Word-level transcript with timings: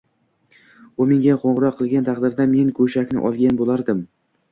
U 1.03 1.05
menga 1.09 1.35
qoʻngʻiroq 1.43 1.77
qilgan 1.81 2.07
taqdirda 2.07 2.47
men 2.55 2.71
goʻshakni 2.79 3.23
olgan 3.31 3.61
boʻlardim 3.61 4.01